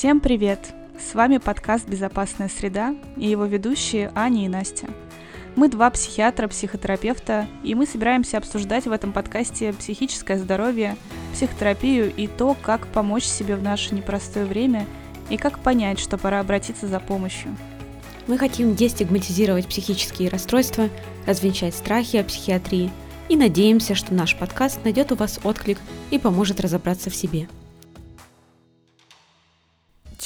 [0.00, 0.72] Всем привет!
[0.98, 4.86] С вами подкаст «Безопасная среда» и его ведущие Аня и Настя.
[5.56, 10.96] Мы два психиатра, психотерапевта, и мы собираемся обсуждать в этом подкасте психическое здоровье,
[11.34, 14.86] психотерапию и то, как помочь себе в наше непростое время
[15.28, 17.54] и как понять, что пора обратиться за помощью.
[18.26, 20.88] Мы хотим дестигматизировать психические расстройства,
[21.26, 22.90] развенчать страхи о психиатрии
[23.28, 25.76] и надеемся, что наш подкаст найдет у вас отклик
[26.10, 27.48] и поможет разобраться в себе.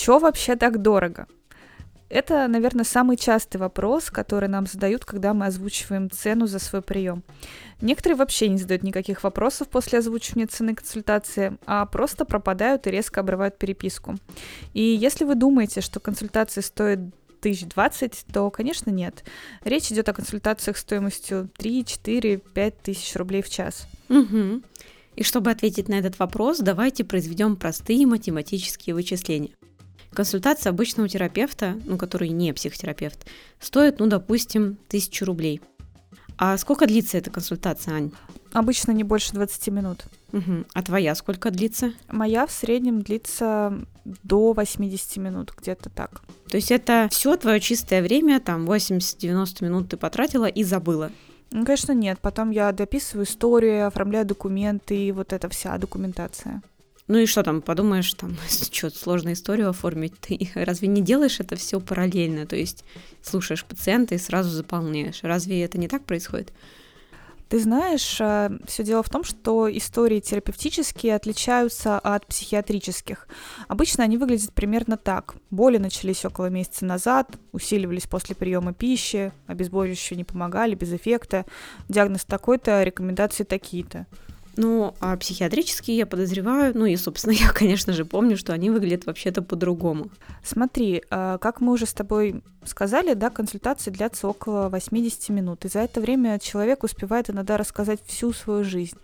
[0.04, 1.26] Чё вообще так дорого?
[2.10, 7.22] Это, наверное, самый частый вопрос, который нам задают, когда мы озвучиваем цену за свой прием.
[7.80, 13.20] Некоторые вообще не задают никаких вопросов после озвучивания цены консультации, а просто пропадают и резко
[13.20, 14.16] обрывают переписку.
[14.74, 16.98] И если вы думаете, что консультация стоит
[17.40, 19.24] тысяч двадцать, то, конечно, нет.
[19.64, 23.88] Речь идет о консультациях стоимостью 3, 4, 5 тысяч рублей в час.
[24.10, 24.60] Угу.
[25.16, 29.52] И чтобы ответить на этот вопрос, давайте произведем простые математические вычисления.
[30.14, 33.26] Консультация обычного терапевта, ну, который не психотерапевт,
[33.60, 35.60] стоит, ну, допустим, тысячу рублей.
[36.36, 38.12] А сколько длится эта консультация, Ань?
[38.52, 40.04] Обычно не больше 20 минут.
[40.32, 40.64] Угу.
[40.72, 41.92] А твоя сколько длится?
[42.08, 46.22] Моя в среднем длится до 80 минут, где-то так.
[46.48, 51.10] То есть это все твое чистое время, там 80-90 минут ты потратила и забыла?
[51.50, 52.18] Ну, конечно, нет.
[52.20, 56.62] Потом я дописываю историю, оформляю документы и вот эта вся документация.
[57.06, 58.36] Ну и что там, подумаешь, там,
[58.72, 62.46] что, сложную историю оформить, ты разве не делаешь это все параллельно?
[62.46, 62.84] То есть
[63.22, 65.22] слушаешь пациента и сразу заполняешь.
[65.22, 66.52] Разве это не так происходит?
[67.50, 73.28] Ты знаешь, э, все дело в том, что истории терапевтические отличаются от психиатрических.
[73.68, 75.36] Обычно они выглядят примерно так.
[75.50, 81.44] Боли начались около месяца назад, усиливались после приема пищи, обезболивающие не помогали, без эффекта.
[81.88, 84.06] Диагноз такой-то, рекомендации такие-то.
[84.56, 89.06] Ну, а психиатрические я подозреваю, ну и, собственно, я, конечно же, помню, что они выглядят
[89.06, 90.10] вообще-то по-другому.
[90.42, 95.68] Смотри, а, как мы уже с тобой сказали, да, консультации длятся около 80 минут, и
[95.68, 98.96] за это время человек успевает иногда рассказать всю свою жизнь.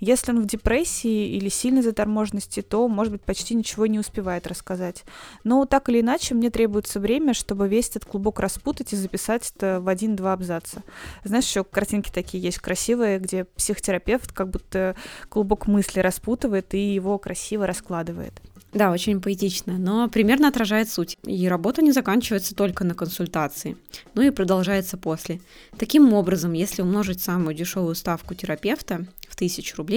[0.00, 5.04] Если он в депрессии или сильной заторможенности, то, может быть, почти ничего не успевает рассказать.
[5.44, 9.80] Но так или иначе, мне требуется время, чтобы весь этот клубок распутать и записать это
[9.80, 10.82] в один-два абзаца.
[11.24, 14.96] Знаешь, еще картинки такие есть красивые, где психотерапевт как будто
[15.28, 18.40] клубок мысли распутывает и его красиво раскладывает.
[18.72, 21.16] Да, очень поэтично, но примерно отражает суть.
[21.24, 23.76] И работа не заканчивается только на консультации,
[24.14, 25.40] но и продолжается после.
[25.78, 29.87] Таким образом, если умножить самую дешевую ставку терапевта в 1000 рублей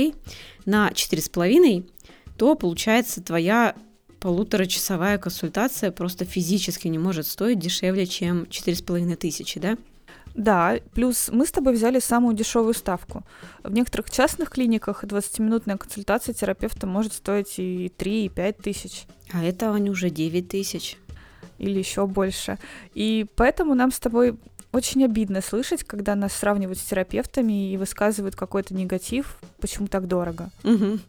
[0.66, 1.90] на 4,5,
[2.38, 3.76] то получается твоя
[4.20, 9.78] полуторачасовая консультация просто физически не может стоить дешевле, чем 4,5 тысячи, да?
[10.36, 13.24] Да, плюс мы с тобой взяли самую дешевую ставку.
[13.64, 19.06] В некоторых частных клиниках 20-минутная консультация терапевта может стоить и 3, и 5 тысяч.
[19.34, 20.98] А это они уже 9 тысяч.
[21.58, 22.60] Или еще больше.
[22.94, 24.38] И поэтому нам с тобой
[24.72, 30.50] очень обидно слышать, когда нас сравнивают с терапевтами и высказывают какой-то негатив, почему так дорого.
[30.64, 31.00] Угу.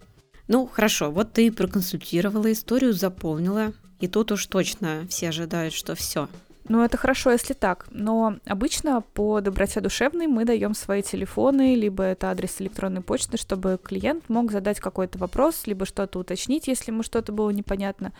[0.48, 6.28] Ну, хорошо, вот ты проконсультировала историю, заполнила, и тут уж точно все ожидают, что все,
[6.68, 7.86] ну, это хорошо, если так.
[7.90, 13.78] Но обычно по доброте душевной мы даем свои телефоны, либо это адрес электронной почты, чтобы
[13.82, 18.12] клиент мог задать какой-то вопрос, либо что-то уточнить, если ему что-то было непонятно.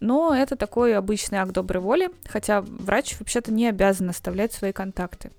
[0.00, 5.30] Но это такой обычный акт доброй воли, хотя врач вообще-то не обязан оставлять свои контакты.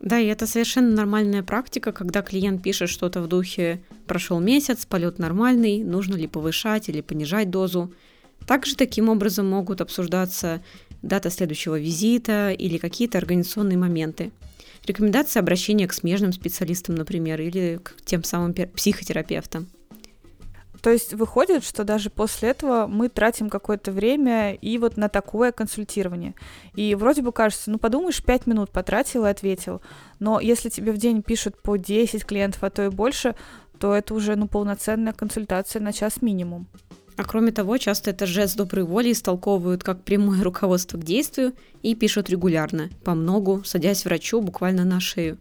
[0.00, 5.18] Да, и это совершенно нормальная практика, когда клиент пишет что-то в духе «прошел месяц, полет
[5.18, 7.92] нормальный, нужно ли повышать или понижать дозу».
[8.46, 10.62] Также таким образом могут обсуждаться
[11.02, 14.30] дата следующего визита или какие-то организационные моменты.
[14.86, 19.68] Рекомендация обращения к смежным специалистам, например, или к тем самым психотерапевтам.
[20.86, 25.50] То есть выходит, что даже после этого мы тратим какое-то время и вот на такое
[25.50, 26.36] консультирование.
[26.76, 29.82] И вроде бы кажется, ну подумаешь, 5 минут потратил и ответил.
[30.20, 33.34] Но если тебе в день пишут по 10 клиентов, а то и больше,
[33.80, 36.68] то это уже ну, полноценная консультация на час минимум.
[37.16, 41.52] А кроме того, часто это жест доброй воли истолковывают как прямое руководство к действию
[41.82, 45.36] и пишут регулярно, по многу, садясь врачу буквально на шею.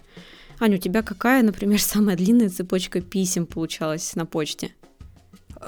[0.59, 4.71] Аня, у тебя какая, например, самая длинная цепочка писем получалась на почте?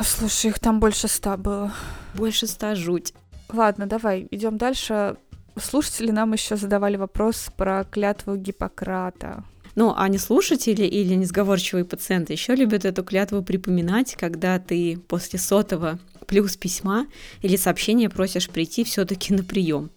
[0.01, 1.73] Слушай, их там больше ста было.
[2.13, 3.13] Больше ста, жуть.
[3.51, 5.17] Ладно, давай, идем дальше.
[5.59, 9.43] Слушатели нам еще задавали вопрос про клятву Гиппократа.
[9.75, 15.39] Ну, а не слушатели или несговорчивые пациенты еще любят эту клятву припоминать, когда ты после
[15.39, 17.07] сотого плюс письма
[17.41, 19.89] или сообщения просишь прийти все-таки на прием.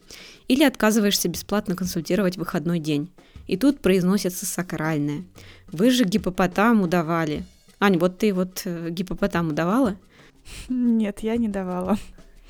[0.49, 3.11] Или отказываешься бесплатно консультировать в выходной день.
[3.47, 5.25] И тут произносится сакральное.
[5.73, 7.45] Вы же гипопотаму давали.
[7.81, 9.97] Ань, вот ты вот э, гипопотаму давала?
[10.69, 11.99] Нет, я не давала.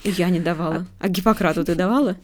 [0.03, 0.87] Я не давала.
[0.99, 2.17] А Гиппократу ты давала?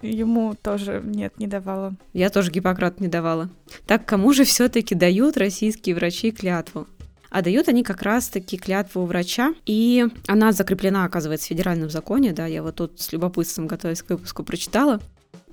[0.00, 1.94] Ему тоже нет, не давала.
[2.12, 3.48] Я тоже Гиппократ не давала.
[3.86, 6.86] Так кому же все-таки дают российские врачи клятву?
[7.30, 12.46] А дают они как раз-таки клятву врача, и она закреплена, оказывается, в федеральном законе, да,
[12.46, 15.00] я вот тут с любопытством, готовясь к выпуску, прочитала.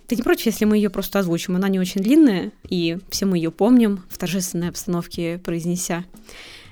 [0.07, 1.55] Ты не против, если мы ее просто озвучим?
[1.55, 6.03] Она не очень длинная, и все мы ее помним в торжественной обстановке произнеся.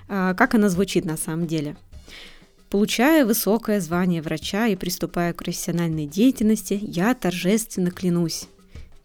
[0.08, 1.76] А, как она звучит на самом деле?
[2.70, 8.48] Получая высокое звание врача и приступая к профессиональной деятельности, я торжественно клянусь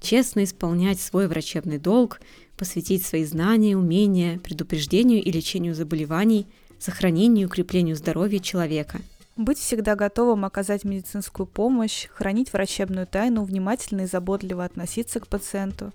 [0.02, 2.20] честно исполнять свой врачебный долг,
[2.56, 6.46] посвятить свои знания, умения предупреждению и лечению заболеваний,
[6.78, 9.00] сохранению и укреплению здоровья человека.
[9.36, 15.92] Быть всегда готовым оказать медицинскую помощь, хранить врачебную тайну, внимательно и заботливо относиться к пациенту,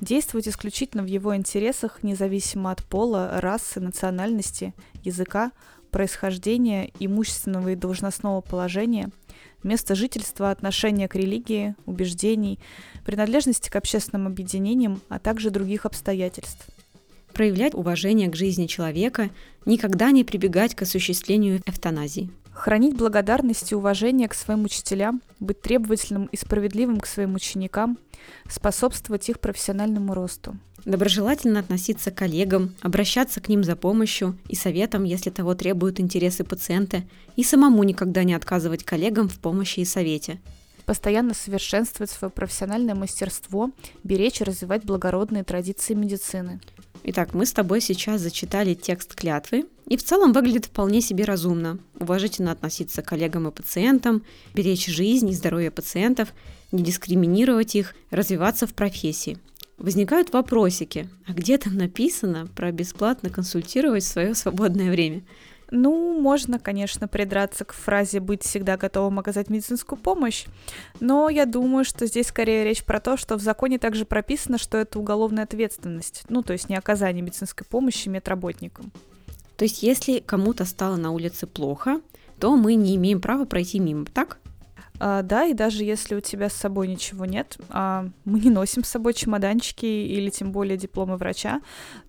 [0.00, 5.52] действовать исключительно в его интересах, независимо от пола, расы, национальности, языка,
[5.92, 9.10] происхождения, имущественного и должностного положения,
[9.62, 12.58] места жительства, отношения к религии, убеждений,
[13.06, 16.66] принадлежности к общественным объединениям, а также других обстоятельств.
[17.34, 19.30] Проявлять уважение к жизни человека,
[19.64, 22.30] никогда не прибегать к осуществлению эвтаназии.
[22.60, 27.96] Хранить благодарность и уважение к своим учителям, быть требовательным и справедливым к своим ученикам,
[28.50, 30.58] способствовать их профессиональному росту.
[30.84, 36.44] Доброжелательно относиться к коллегам, обращаться к ним за помощью и советом, если того требуют интересы
[36.44, 37.02] пациента,
[37.34, 40.38] и самому никогда не отказывать коллегам в помощи и совете.
[40.84, 43.70] Постоянно совершенствовать свое профессиональное мастерство,
[44.04, 46.60] беречь и развивать благородные традиции медицины.
[47.04, 51.78] Итак, мы с тобой сейчас зачитали текст клятвы, и в целом выглядит вполне себе разумно.
[51.98, 54.22] Уважительно относиться к коллегам и пациентам,
[54.54, 56.32] беречь жизнь и здоровье пациентов,
[56.70, 59.38] не дискриминировать их, развиваться в профессии.
[59.78, 65.22] Возникают вопросики, а где там написано про бесплатно консультировать в свое свободное время?
[65.72, 70.46] Ну, можно, конечно, придраться к фразе «быть всегда готовым оказать медицинскую помощь»,
[71.00, 74.78] но я думаю, что здесь скорее речь про то, что в законе также прописано, что
[74.78, 78.92] это уголовная ответственность, ну, то есть не оказание медицинской помощи медработникам.
[79.60, 82.00] То есть если кому-то стало на улице плохо,
[82.38, 84.38] то мы не имеем права пройти мимо, так?
[84.98, 88.84] А, да, и даже если у тебя с собой ничего нет, а мы не носим
[88.84, 91.60] с собой чемоданчики или тем более дипломы врача,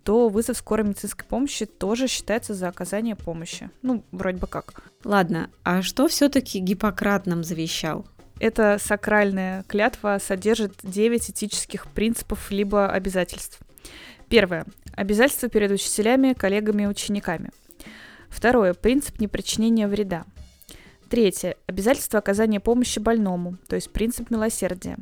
[0.06, 3.70] то вызов скорой медицинской помощи тоже считается за оказание помощи.
[3.82, 4.86] Ну, вроде бы как.
[5.04, 8.06] Ладно, а что все-таки Гиппократ нам завещал?
[8.40, 13.60] Эта сакральная клятва содержит 9 этических принципов либо обязательств.
[14.30, 14.66] Первое.
[14.94, 17.52] Обязательство перед учителями, коллегами и учениками.
[18.30, 18.74] Второе.
[18.74, 20.26] Принцип непричинения вреда.
[21.10, 21.58] Третье.
[21.68, 24.98] Обязательство оказания помощи больному, то есть принцип милосердия.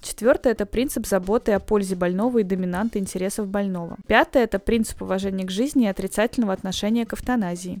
[0.00, 3.96] Четвертое– это принцип заботы о пользе больного и доминанты интересов больного.
[4.06, 7.80] Пятое– это принцип уважения к жизни и отрицательного отношения к эвтаназии.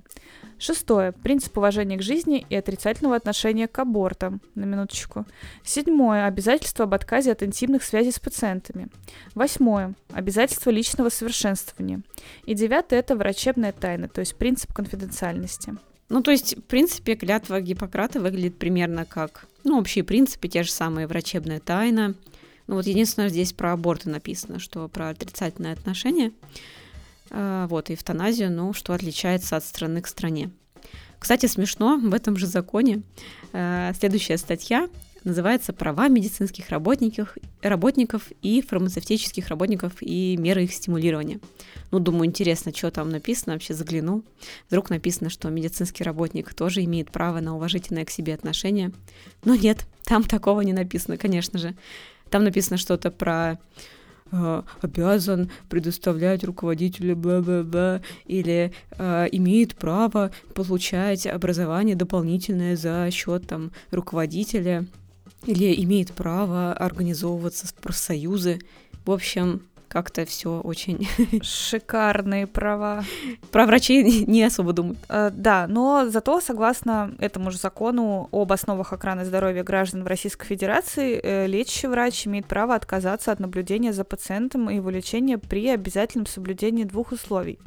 [0.58, 4.40] Шестое– принцип уважения к жизни и отрицательного отношения к абортам.
[4.56, 5.26] На минуточку.
[5.62, 8.88] Седьмое– обязательство об отказе от интимных связей с пациентами.
[9.36, 12.00] Восьмое– обязательство личного совершенствования.
[12.44, 15.76] И девятое– это врачебная тайна, то есть принцип конфиденциальности.
[16.08, 20.70] Ну, то есть, в принципе, клятва Гиппократа выглядит примерно как, ну, общие принципы, те же
[20.70, 22.14] самые врачебная тайна.
[22.66, 26.32] Ну, вот единственное, здесь про аборты написано, что про отрицательное отношение,
[27.30, 30.50] э, вот, эвтаназию, ну, что отличается от страны к стране.
[31.18, 33.02] Кстати, смешно, в этом же законе
[33.52, 34.88] э, следующая статья
[35.24, 41.40] называется «Права медицинских работников, работников и фармацевтических работников и меры их стимулирования».
[41.90, 44.24] Ну, думаю, интересно, что там написано, вообще загляну.
[44.68, 48.92] Вдруг написано, что медицинский работник тоже имеет право на уважительное к себе отношение.
[49.44, 51.74] Но нет, там такого не написано, конечно же.
[52.30, 53.58] Там написано что-то про
[54.30, 63.72] э, обязан предоставлять руководителю бла-бла-бла или э, имеет право получать образование дополнительное за счет там
[63.90, 64.86] руководителя
[65.44, 68.58] или имеет право организовываться в профсоюзы.
[69.04, 71.08] В общем, как-то все очень...
[71.42, 73.04] Шикарные права.
[73.50, 74.98] Про врачей не особо думают.
[75.08, 80.46] Э, да, но зато, согласно этому же закону об основах охраны здоровья граждан в Российской
[80.46, 85.68] Федерации, э, лечащий врач имеет право отказаться от наблюдения за пациентом и его лечения при
[85.68, 87.58] обязательном соблюдении двух условий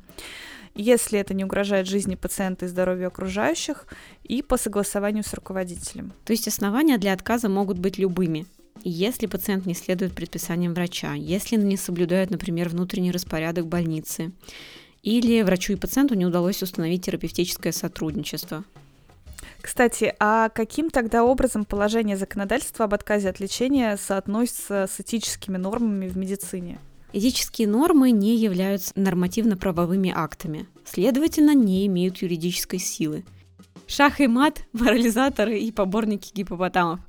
[0.76, 3.86] если это не угрожает жизни пациента и здоровью окружающих,
[4.24, 6.14] и по согласованию с руководителем.
[6.26, 8.46] То есть основания для отказа могут быть любыми.
[8.84, 14.32] Если пациент не следует предписаниям врача, если не соблюдает, например, внутренний распорядок больницы,
[15.04, 18.64] или врачу и пациенту не удалось установить терапевтическое сотрудничество.
[19.62, 26.08] Кстати, а каким тогда образом положение законодательства об отказе от лечения соотносится с этическими нормами
[26.08, 26.80] в медицине?
[27.14, 33.26] Этические нормы не являются нормативно-правовыми актами, следовательно, не имеют юридической силы.
[33.86, 37.02] Шах и мат, морализаторы и поборники гипопотамов.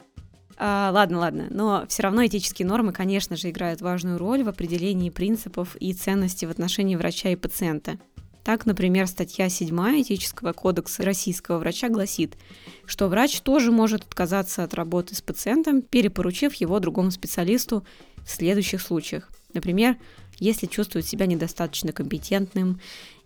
[0.57, 5.11] А, ладно, ладно, но все равно этические нормы, конечно же, играют важную роль в определении
[5.11, 7.99] принципов и ценностей в отношении врача и пациента.
[8.45, 12.37] Так, например, статья 7 Этического кодекса российского врача гласит,
[12.87, 17.87] что врач тоже может отказаться от работы с пациентом, перепоручив его другому специалисту
[18.25, 19.31] в следующих случаях.
[19.55, 19.97] Например,
[20.39, 22.81] если чувствует себя недостаточно компетентным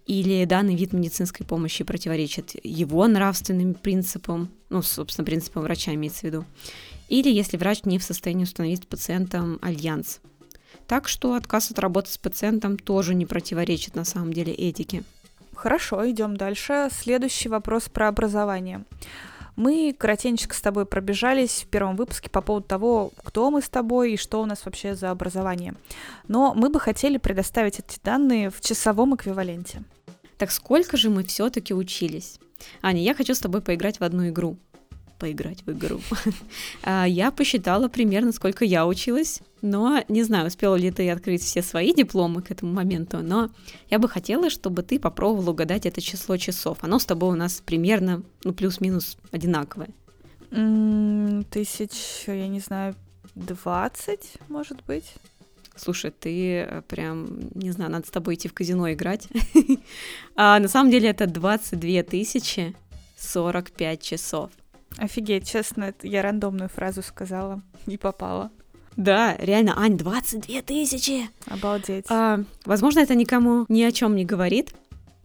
[0.07, 6.25] или данный вид медицинской помощи противоречит его нравственным принципам, ну, собственно, принципам врача имеется в
[6.25, 6.45] виду,
[7.09, 10.21] или если врач не в состоянии установить с пациентом альянс.
[10.87, 15.03] Так что отказ от работы с пациентом тоже не противоречит на самом деле этике.
[15.55, 16.89] Хорошо, идем дальше.
[16.93, 18.85] Следующий вопрос про образование.
[19.57, 24.13] Мы коротенько с тобой пробежались в первом выпуске по поводу того, кто мы с тобой
[24.13, 25.75] и что у нас вообще за образование.
[26.29, 29.83] Но мы бы хотели предоставить эти данные в часовом эквиваленте.
[30.37, 32.39] Так сколько же мы все-таки учились?
[32.83, 34.59] Аня, я хочу с тобой поиграть в одну игру
[35.19, 36.01] поиграть в игру.
[36.83, 41.63] А, я посчитала примерно, сколько я училась, но не знаю, успела ли ты открыть все
[41.63, 43.51] свои дипломы к этому моменту, но
[43.91, 46.79] я бы хотела, чтобы ты попробовала угадать это число часов.
[46.83, 49.89] Оно с тобой у нас примерно, ну, плюс-минус одинаковое.
[51.51, 52.95] Тысяч, я не знаю,
[53.35, 55.15] двадцать, может быть.
[55.77, 59.29] Слушай, ты э, прям, не знаю, надо с тобой идти в казино играть.
[60.37, 62.75] а на самом деле это 22 тысячи
[63.19, 64.51] 45 часов.
[64.99, 68.51] Офигеть, честно, я рандомную фразу сказала, не попала.
[68.97, 71.29] Да, реально, Ань, 22 тысячи!
[71.47, 72.07] Обалдеть.
[72.09, 74.73] А, возможно, это никому ни о чем не говорит,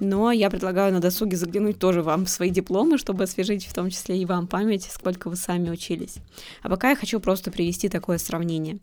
[0.02, 3.90] но я предлагаю на досуге заглянуть тоже вам в свои дипломы, чтобы освежить в том
[3.90, 6.18] числе и вам память, сколько вы сами учились.
[6.64, 8.80] А пока я хочу просто привести такое сравнение.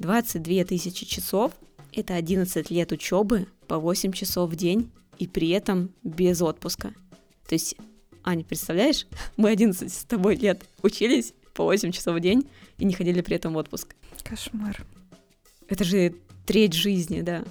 [0.00, 1.52] 22 тысячи часов—
[1.92, 6.92] это 11 лет учебы по 8 часов в день и при этом без отпуска.
[7.46, 7.76] То есть
[8.24, 12.94] Аня, представляешь, мы 11 с тобой лет учились по 8 часов в день и не
[12.94, 13.94] ходили при этом в отпуск.
[14.22, 14.84] Кошмар.
[15.68, 16.14] Это же
[16.46, 17.44] треть жизни, да.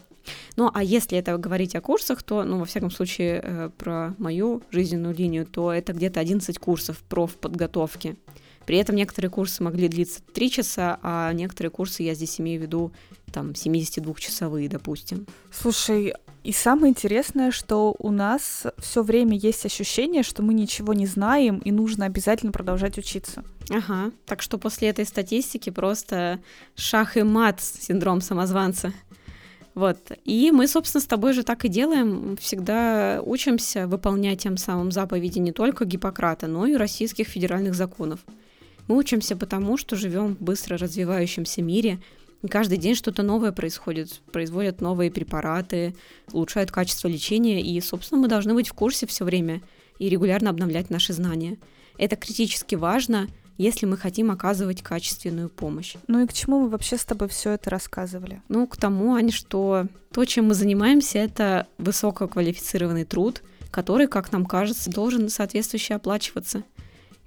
[0.56, 4.63] Ну, а если это говорить о курсах, то, ну, во всяком случае, э, про мою
[4.72, 8.15] жизненную линию, то это где-то 11 курсов профподготовки.
[8.65, 12.63] При этом некоторые курсы могли длиться 3 часа, а некоторые курсы, я здесь имею в
[12.63, 12.91] виду,
[13.32, 15.25] там, 72-часовые, допустим.
[15.51, 21.08] Слушай, и самое интересное, что у нас все время есть ощущение, что мы ничего не
[21.08, 23.43] знаем, и нужно обязательно продолжать учиться.
[23.70, 26.39] Ага, так что после этой статистики просто
[26.75, 28.93] шах и мат синдром самозванца.
[29.74, 30.12] Вот.
[30.24, 32.38] И мы, собственно, с тобой же так и делаем.
[32.38, 38.20] Всегда учимся выполнять тем самым заповеди не только Гиппократа, но и российских федеральных законов.
[38.88, 42.00] Мы учимся потому, что живем в быстро развивающемся мире–
[42.50, 45.96] Каждый день что-то новое происходит, производят новые препараты,
[46.34, 49.62] улучшают качество лечения, и, собственно, мы должны быть в курсе все время
[49.98, 51.58] и регулярно обновлять наши знания.
[51.98, 55.96] Это критически важно, если мы хотим оказывать качественную помощь.
[56.08, 58.42] Ну и к чему мы вообще с тобой все это рассказывали?
[58.50, 64.46] Ну, к тому, Аня, что то, чем мы занимаемся, это высококвалифицированный труд, который, как нам
[64.46, 66.63] кажется, должен соответствующе оплачиваться.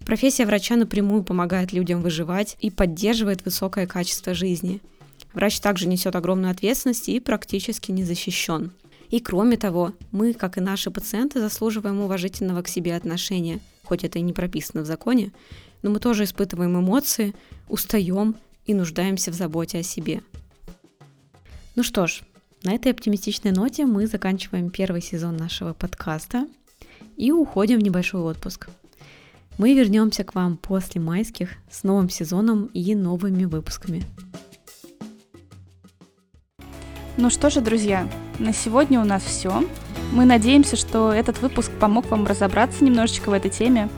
[0.07, 4.81] Профессия врача напрямую помогает людям выживать и поддерживает высокое качество жизни–
[5.37, 8.73] Врач также несет огромную ответственность и практически не защищен.
[9.11, 14.19] И кроме того, мы, как и наши пациенты, заслуживаем уважительного к себе отношения, хоть это
[14.19, 15.33] и не прописано в законе,
[15.83, 17.35] но мы тоже испытываем эмоции,
[17.69, 18.35] устаем
[18.65, 20.23] и нуждаемся в заботе о себе.
[21.75, 22.23] Ну что ж,
[22.63, 26.49] на этой оптимистичной ноте мы заканчиваем первый сезон нашего подкаста
[27.19, 28.71] и уходим в небольшой отпуск.
[29.59, 34.05] Мы вернемся к вам после майских с новым сезоном и новыми выпусками.
[37.17, 38.07] Ну что же, друзья,
[38.39, 39.65] на сегодня у нас все.
[40.13, 43.89] Мы надеемся, что этот выпуск помог вам разобраться немножечко в этой теме.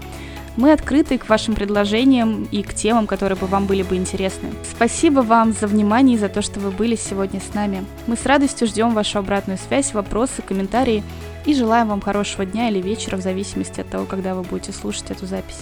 [0.57, 4.51] Мы открыты к вашим предложениям и к темам, которые бы вам были бы интересны.
[4.69, 7.85] Спасибо вам за внимание и за то, что вы были сегодня с нами.
[8.07, 11.03] Мы с радостью ждем вашу обратную связь, вопросы, комментарии
[11.45, 15.11] и желаем вам хорошего дня или вечера в зависимости от того, когда вы будете слушать
[15.11, 15.61] эту запись.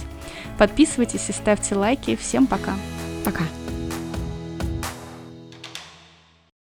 [0.57, 2.15] Подписывайтесь и ставьте лайки.
[2.15, 2.73] Всем пока.
[3.23, 3.43] Пока.